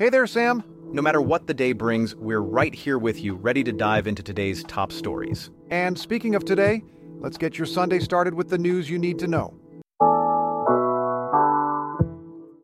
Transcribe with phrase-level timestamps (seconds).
[0.00, 0.64] Hey there, Sam.
[0.94, 4.22] No matter what the day brings, we're right here with you, ready to dive into
[4.22, 5.50] today's top stories.
[5.68, 6.82] And speaking of today,
[7.18, 9.52] let's get your Sunday started with the news you need to know.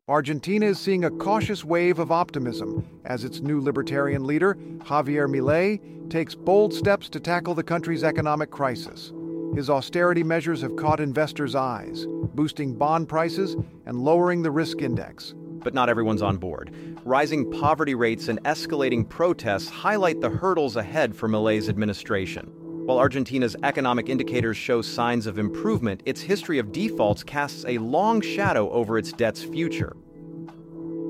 [0.09, 6.09] Argentina is seeing a cautious wave of optimism as its new libertarian leader, Javier Milei,
[6.09, 9.13] takes bold steps to tackle the country's economic crisis.
[9.55, 15.35] His austerity measures have caught investors' eyes, boosting bond prices and lowering the risk index.
[15.67, 16.71] But not everyone's on board.
[17.05, 22.53] Rising poverty rates and escalating protests highlight the hurdles ahead for Milei's administration.
[22.87, 28.21] While Argentina's economic indicators show signs of improvement, its history of defaults casts a long
[28.21, 29.97] shadow over its debt's future.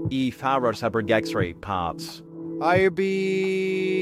[0.07, 1.03] I farar saber
[1.61, 2.23] parts.
[2.63, 4.01] I be.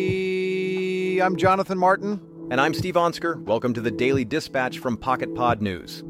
[1.20, 2.20] I'm Jonathan Martin.
[2.52, 3.42] And I'm Steve Onsker.
[3.42, 6.04] Welcome to the Daily Dispatch from Pocket Pod News.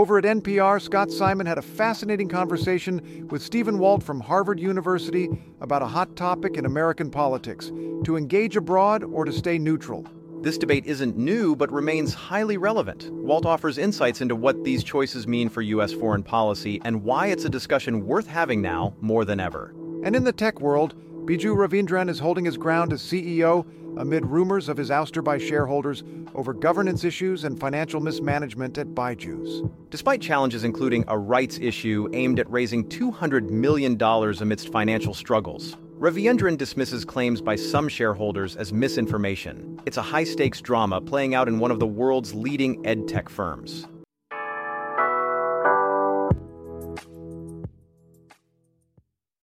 [0.00, 5.28] Over at NPR, Scott Simon had a fascinating conversation with Stephen Walt from Harvard University
[5.60, 7.66] about a hot topic in American politics
[8.04, 10.06] to engage abroad or to stay neutral.
[10.40, 13.10] This debate isn't new, but remains highly relevant.
[13.12, 15.92] Walt offers insights into what these choices mean for U.S.
[15.92, 19.74] foreign policy and why it's a discussion worth having now more than ever.
[20.02, 23.64] And in the tech world, Byju Raveendran is holding his ground as CEO
[23.98, 26.02] amid rumors of his ouster by shareholders
[26.34, 29.68] over governance issues and financial mismanagement at Byju's.
[29.90, 36.56] Despite challenges including a rights issue aimed at raising $200 million amidst financial struggles, Raveendran
[36.56, 39.78] dismisses claims by some shareholders as misinformation.
[39.84, 43.86] It's a high stakes drama playing out in one of the world's leading edtech firms.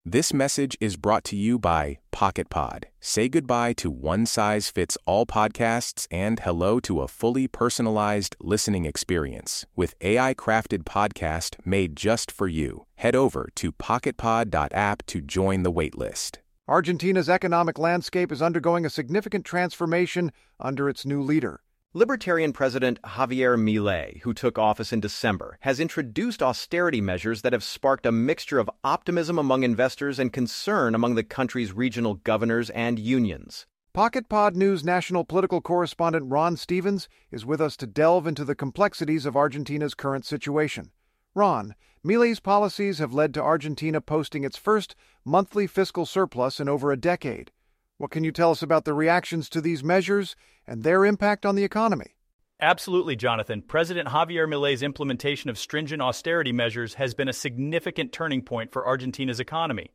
[0.10, 2.86] This message is brought to you by PocketPod.
[3.02, 8.86] Say goodbye to one size fits all podcasts and hello to a fully personalized listening
[8.86, 12.86] experience with AI crafted podcast made just for you.
[12.96, 16.38] Head over to pocketpod.app to join the waitlist.
[16.70, 21.60] Argentina's economic landscape is undergoing a significant transformation under its new leader.
[21.98, 27.64] Libertarian President Javier Milei, who took office in December, has introduced austerity measures that have
[27.64, 33.00] sparked a mixture of optimism among investors and concern among the country's regional governors and
[33.00, 33.66] unions.
[33.94, 38.54] Pocket Pod News national political correspondent Ron Stevens is with us to delve into the
[38.54, 40.92] complexities of Argentina's current situation.
[41.34, 41.74] Ron,
[42.06, 46.96] Milei's policies have led to Argentina posting its first monthly fiscal surplus in over a
[46.96, 47.52] decade.
[47.98, 50.36] What can you tell us about the reactions to these measures
[50.68, 52.16] and their impact on the economy?
[52.60, 53.62] Absolutely, Jonathan.
[53.62, 58.88] President Javier Milei's implementation of stringent austerity measures has been a significant turning point for
[58.88, 59.92] Argentina's economy.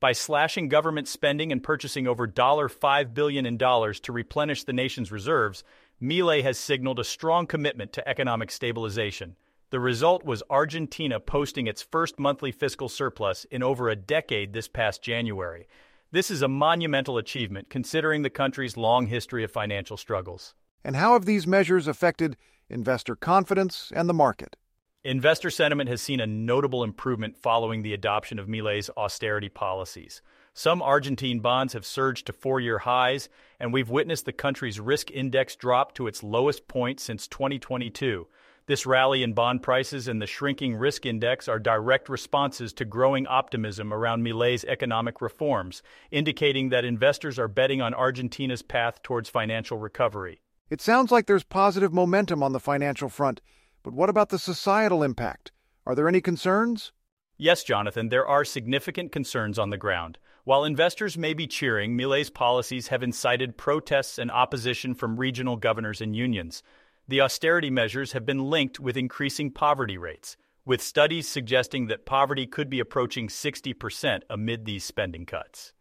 [0.00, 5.12] By slashing government spending and purchasing over $5 billion in dollars to replenish the nation's
[5.12, 5.62] reserves,
[6.02, 9.36] Milei has signaled a strong commitment to economic stabilization.
[9.70, 14.68] The result was Argentina posting its first monthly fiscal surplus in over a decade this
[14.68, 15.66] past January.
[16.12, 20.52] This is a monumental achievement considering the country's long history of financial struggles.
[20.84, 22.36] And how have these measures affected
[22.68, 24.56] investor confidence and the market?
[25.04, 30.20] Investor sentiment has seen a notable improvement following the adoption of Milei's austerity policies.
[30.52, 35.10] Some Argentine bonds have surged to four year highs, and we've witnessed the country's risk
[35.10, 38.26] index drop to its lowest point since 2022.
[38.66, 43.26] This rally in bond prices and the shrinking risk index are direct responses to growing
[43.26, 49.78] optimism around Milei's economic reforms, indicating that investors are betting on Argentina's path towards financial
[49.78, 50.40] recovery.
[50.70, 53.40] It sounds like there's positive momentum on the financial front,
[53.82, 55.50] but what about the societal impact?
[55.84, 56.92] Are there any concerns?
[57.36, 60.18] Yes, Jonathan, there are significant concerns on the ground.
[60.44, 66.00] While investors may be cheering, Milei's policies have incited protests and opposition from regional governors
[66.00, 66.62] and unions.
[67.08, 72.46] The austerity measures have been linked with increasing poverty rates, with studies suggesting that poverty
[72.46, 75.72] could be approaching 60% amid these spending cuts.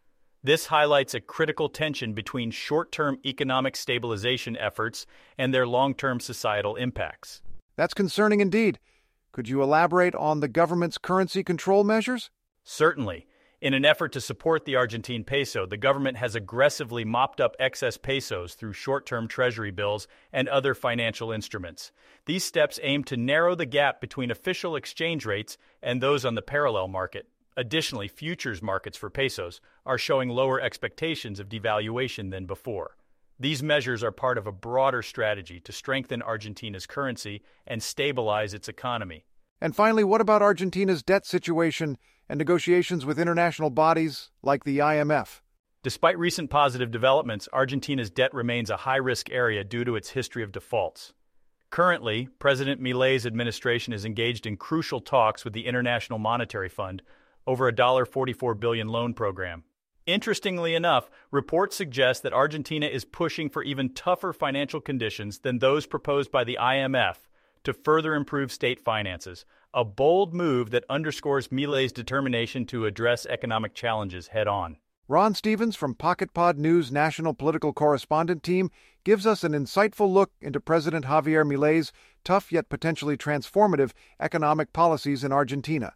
[0.44, 5.06] This highlights a critical tension between short term economic stabilization efforts
[5.38, 7.44] and their long term societal impacts.
[7.76, 8.80] That's concerning indeed.
[9.32, 12.32] Could you elaborate on the government's currency control measures?
[12.64, 13.28] Certainly.
[13.62, 17.96] In an effort to support the Argentine peso, the government has aggressively mopped up excess
[17.96, 21.92] pesos through short term treasury bills and other financial instruments.
[22.26, 26.42] These steps aim to narrow the gap between official exchange rates and those on the
[26.42, 27.28] parallel market.
[27.56, 32.98] Additionally, futures markets for pesos are showing lower expectations of devaluation than before.
[33.40, 38.68] These measures are part of a broader strategy to strengthen Argentina's currency and stabilize its
[38.68, 39.26] economy.
[39.62, 42.00] And finally, what about Argentina's debt situation
[42.32, 45.42] and negotiations with international bodies like the IMF?
[45.84, 50.42] Despite recent positive developments, Argentina's debt remains a high risk area due to its history
[50.42, 51.12] of defaults.
[51.72, 57.02] Currently, President Milei's administration is engaged in crucial talks with the International Monetary Fund,
[57.46, 59.66] over a $44 billion loan program.
[60.06, 65.86] Interestingly enough, reports suggest that Argentina is pushing for even tougher financial conditions than those
[65.86, 67.18] proposed by the IMF
[67.66, 73.74] to further improve state finances, a bold move that underscores Milei's determination to address economic
[73.74, 74.78] challenges head on.
[75.08, 78.70] Ron Stevens from PocketPod News national political correspondent team
[79.04, 81.92] gives us an insightful look into President Javier Milei's
[82.24, 85.94] tough yet potentially transformative economic policies in Argentina,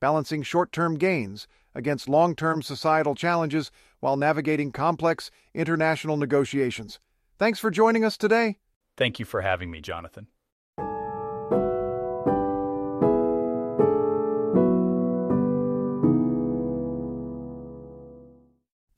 [0.00, 3.70] balancing short term gains against long term societal challenges
[4.00, 6.98] while navigating complex international negotiations.
[7.38, 8.58] Thanks for joining us today.
[8.96, 10.28] Thank you for having me, Jonathan.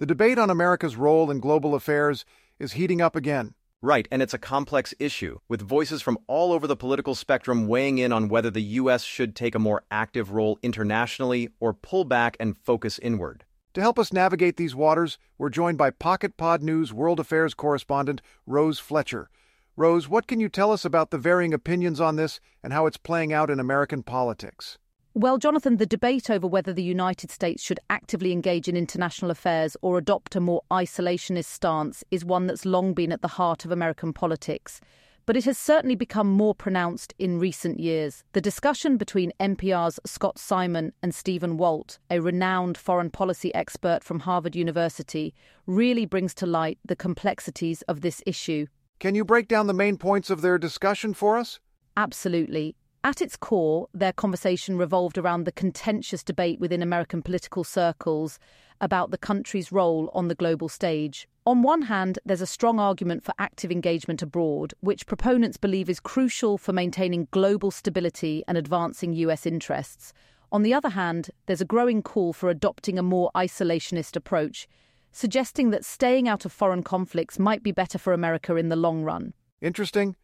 [0.09, 2.25] Debate on America's role in global affairs
[2.59, 3.55] is heating up again.
[3.83, 7.99] Right, and it's a complex issue, with voices from all over the political spectrum weighing
[7.99, 9.05] in on whether the U.S.
[9.05, 13.45] should take a more active role internationally or pull back and focus inward.
[13.75, 18.23] To help us navigate these waters, we're joined by Pocket Pod News World Affairs correspondent
[18.47, 19.29] Rose Fletcher.
[19.77, 22.97] Rose, what can you tell us about the varying opinions on this and how it's
[22.97, 24.79] playing out in American politics?
[25.19, 29.77] Well, Jonathan, the debate over whether the United States should actively engage in international affairs
[29.83, 33.73] or adopt a more isolationist stance is one that's long been at the heart of
[33.73, 34.81] American politics.
[35.27, 38.23] But it has certainly become more pronounced in recent years.
[38.33, 44.21] The discussion between NPR's Scott Simon and Stephen Walt, a renowned foreign policy expert from
[44.21, 45.35] Harvard University,
[45.67, 48.69] really brings to light the complexities of this issue.
[49.01, 51.59] Can you break down the main points of their discussion for us?
[51.97, 52.77] Absolutely.
[53.09, 58.39] At its core, their conversation revolved around the contentious debate within American political circles
[58.83, 61.27] about the country's role on the global stage.
[61.47, 66.01] On one hand, there's a strong argument for active engagement abroad, which proponents believe is
[66.01, 70.13] crucial for maintaining global stability and advancing US interests.
[70.53, 74.69] On the other hand, there's a growing call for adopting a more isolationist approach,
[75.13, 79.03] suggesting that staying out of foreign conflicts might be better for America in the long
[79.03, 79.33] run.
[79.63, 80.15] Interesting.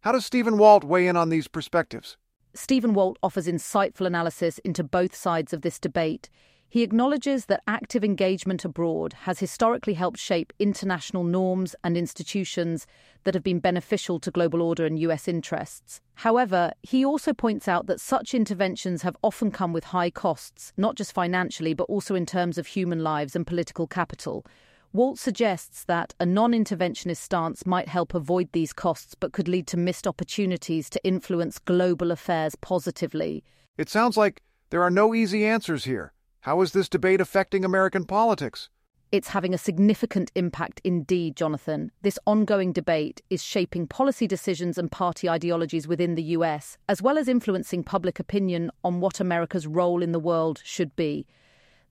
[0.00, 2.16] How does Stephen Walt weigh in on these perspectives?
[2.54, 6.28] Stephen Walt offers insightful analysis into both sides of this debate.
[6.68, 12.86] He acknowledges that active engagement abroad has historically helped shape international norms and institutions
[13.24, 16.00] that have been beneficial to global order and US interests.
[16.16, 20.94] However, he also points out that such interventions have often come with high costs, not
[20.94, 24.44] just financially, but also in terms of human lives and political capital.
[24.94, 29.66] Walt suggests that a non interventionist stance might help avoid these costs but could lead
[29.68, 33.42] to missed opportunities to influence global affairs positively.
[33.78, 36.12] It sounds like there are no easy answers here.
[36.40, 38.68] How is this debate affecting American politics?
[39.12, 41.90] It's having a significant impact indeed, Jonathan.
[42.02, 47.16] This ongoing debate is shaping policy decisions and party ideologies within the US, as well
[47.16, 51.26] as influencing public opinion on what America's role in the world should be.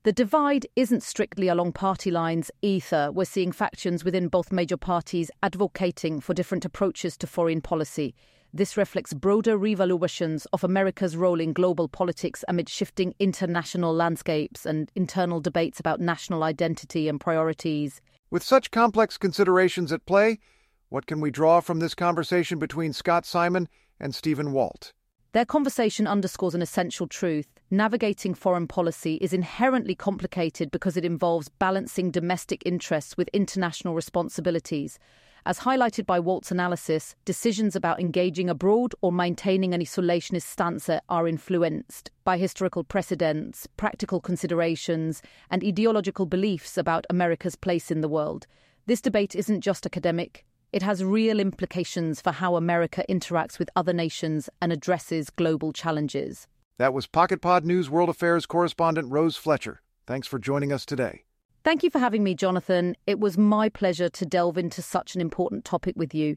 [0.04, 3.12] The divide isn't strictly along party lines either.
[3.12, 8.16] We're seeing factions within both major parties advocating for different approaches to foreign policy.
[8.52, 14.90] This reflects broader revaluations of America's role in global politics amid shifting international landscapes and
[14.96, 18.00] internal debates about national identity and priorities.
[18.28, 20.40] With such complex considerations at play,
[20.88, 23.68] what can we draw from this conversation between Scott Simon
[24.00, 24.92] and Stephen Walt?
[25.32, 27.46] Their conversation underscores an essential truth.
[27.74, 34.98] Navigating foreign policy is inherently complicated because it involves balancing domestic interests with international responsibilities.
[35.46, 41.26] As highlighted by Walt's analysis, decisions about engaging abroad or maintaining an isolationist stance are
[41.26, 48.46] influenced by historical precedents, practical considerations, and ideological beliefs about America's place in the world.
[48.84, 53.94] This debate isn't just academic, it has real implications for how America interacts with other
[53.94, 56.46] nations and addresses global challenges.
[56.78, 59.82] That was PocketPod News World Affairs correspondent Rose Fletcher.
[60.06, 61.24] Thanks for joining us today.
[61.64, 62.96] Thank you for having me, Jonathan.
[63.06, 66.36] It was my pleasure to delve into such an important topic with you.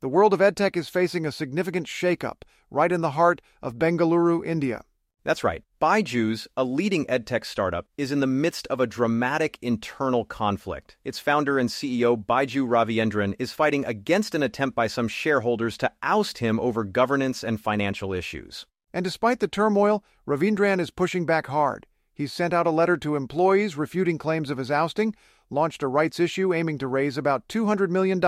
[0.00, 4.44] The world of edtech is facing a significant shakeup right in the heart of Bengaluru,
[4.44, 4.82] India.
[5.28, 5.62] That's right.
[5.78, 10.96] Byju's, a leading edtech startup, is in the midst of a dramatic internal conflict.
[11.04, 15.92] Its founder and CEO, Byju Raveendran, is fighting against an attempt by some shareholders to
[16.02, 18.64] oust him over governance and financial issues.
[18.94, 21.86] And despite the turmoil, Raveendran is pushing back hard.
[22.14, 25.14] He's sent out a letter to employees refuting claims of his ousting,
[25.50, 28.18] launched a rights issue aiming to raise about $200 million,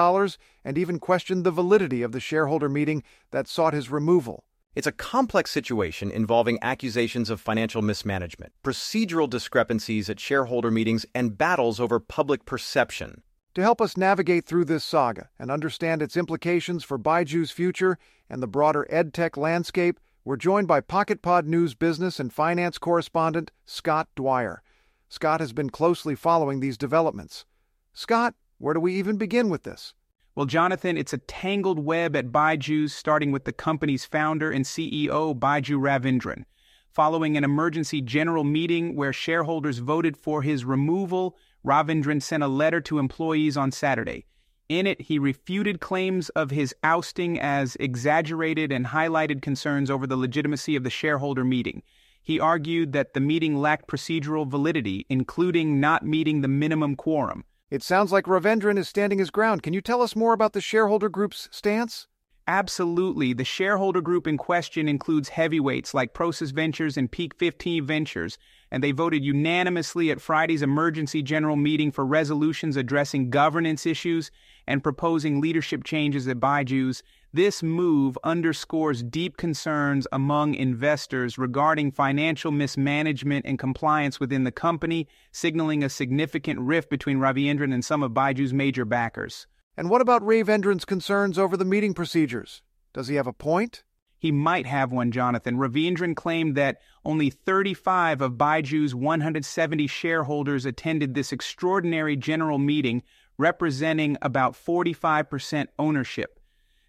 [0.66, 4.44] and even questioned the validity of the shareholder meeting that sought his removal.
[4.76, 11.36] It's a complex situation involving accusations of financial mismanagement, procedural discrepancies at shareholder meetings, and
[11.36, 13.22] battles over public perception.
[13.54, 17.98] To help us navigate through this saga and understand its implications for Byju's future
[18.28, 24.08] and the broader edtech landscape, we're joined by PocketPod News business and finance correspondent Scott
[24.14, 24.62] Dwyer.
[25.08, 27.44] Scott has been closely following these developments.
[27.92, 29.94] Scott, where do we even begin with this?
[30.40, 35.38] Well, Jonathan, it's a tangled web at Byju's, starting with the company's founder and CEO,
[35.38, 36.44] Byju Raveendran.
[36.88, 42.80] Following an emergency general meeting where shareholders voted for his removal, Raveendran sent a letter
[42.80, 44.24] to employees on Saturday.
[44.70, 50.16] In it, he refuted claims of his ousting as exaggerated and highlighted concerns over the
[50.16, 51.82] legitimacy of the shareholder meeting.
[52.22, 57.44] He argued that the meeting lacked procedural validity, including not meeting the minimum quorum.
[57.70, 59.62] It sounds like Raveendran is standing his ground.
[59.62, 62.08] Can you tell us more about the shareholder group's stance?
[62.48, 63.32] Absolutely.
[63.32, 68.38] The shareholder group in question includes heavyweights like Prosus Ventures and Peak 15 Ventures,
[68.70, 74.30] and they voted unanimously at Friday's emergency general meeting for resolutions addressing governance issues
[74.66, 77.02] and proposing leadership changes at Byju's.
[77.32, 85.08] This move underscores deep concerns among investors regarding financial mismanagement and compliance within the company,
[85.32, 89.46] signaling a significant rift between Raveendran and some of Byju's major backers.
[89.76, 92.62] And what about Raveendran's concerns over the meeting procedures?
[92.92, 93.84] Does he have a point?
[94.20, 95.56] He might have one, Jonathan.
[95.56, 103.02] Raveendran claimed that only 35 of Byju's 170 shareholders attended this extraordinary general meeting,
[103.38, 106.38] representing about 45% ownership.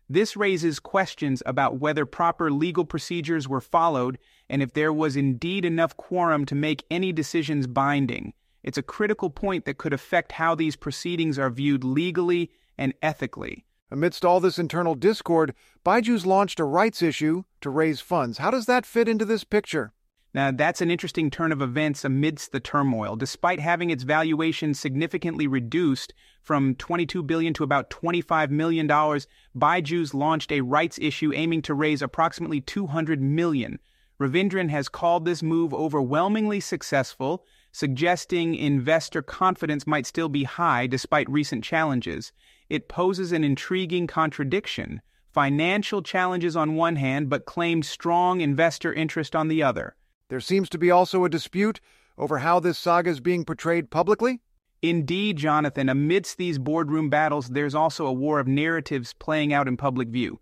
[0.09, 4.17] This raises questions about whether proper legal procedures were followed
[4.49, 8.33] and if there was indeed enough quorum to make any decisions binding.
[8.61, 13.63] It's a critical point that could affect how these proceedings are viewed legally and ethically.
[13.91, 15.53] Amidst all this internal discord,
[15.85, 18.37] Byju's launched a rights issue to raise funds.
[18.37, 19.91] How does that fit into this picture?
[20.33, 23.17] Now, that's an interesting turn of events amidst the turmoil.
[23.17, 30.13] Despite having its valuation significantly reduced from 22 billion to about 25 million dollars, Byju's
[30.13, 33.77] launched a rights issue aiming to raise approximately 200 million.
[34.21, 37.43] Raveendran has called this move overwhelmingly successful,
[37.73, 42.31] suggesting investor confidence might still be high despite recent challenges.
[42.71, 45.01] It poses an intriguing contradiction.
[45.33, 49.97] Financial challenges on one hand, but claimed strong investor interest on the other.
[50.29, 51.81] There seems to be also a dispute
[52.17, 54.39] over how this saga is being portrayed publicly.
[54.81, 59.75] Indeed, Jonathan, amidst these boardroom battles, there's also a war of narratives playing out in
[59.75, 60.39] public view.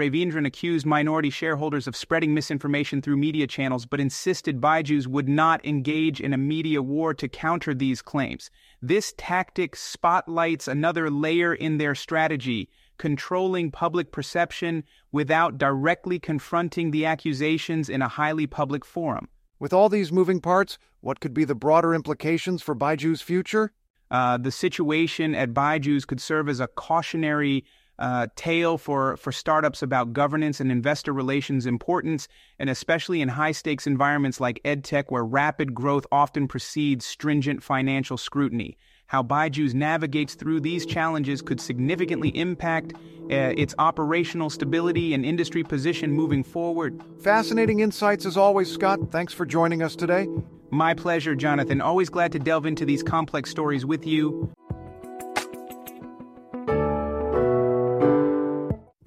[0.00, 5.64] Raveendran accused minority shareholders of spreading misinformation through media channels, but insisted Byju's would not
[5.64, 8.50] engage in a media war to counter these claims.
[8.80, 17.04] This tactic spotlights another layer in their strategy, controlling public perception without directly confronting the
[17.04, 19.28] accusations in a highly public forum.
[19.58, 23.72] With all these moving parts, what could be the broader implications for Byju's future?
[24.10, 27.64] Uh, the situation at Byju's could serve as a cautionary
[28.00, 32.26] uh, tale for, for startups about governance and investor relations importance,
[32.58, 38.16] and especially in high stakes environments like EdTech, where rapid growth often precedes stringent financial
[38.16, 38.76] scrutiny.
[39.06, 45.62] How Byju's navigates through these challenges could significantly impact uh, its operational stability and industry
[45.62, 47.02] position moving forward.
[47.20, 49.00] Fascinating insights as always, Scott.
[49.10, 50.28] Thanks for joining us today.
[50.70, 51.80] My pleasure, Jonathan.
[51.80, 54.52] Always glad to delve into these complex stories with you.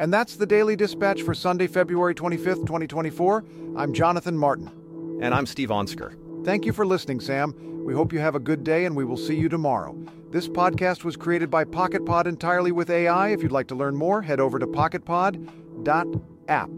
[0.04, 3.46] And that's the Daily Dispatch for Sunday, February 25th, 2024.
[3.78, 4.70] I'm Jonathan Martin.
[5.22, 6.18] And I'm Steve Onsker.
[6.44, 7.56] Thank you for listening, Sam.
[7.86, 9.98] We hope you have a good day and we will see you tomorrow.
[10.30, 13.30] This podcast was created by PocketPod entirely with AI.
[13.30, 16.70] If you'd like to learn more, head over to pocketpod.app.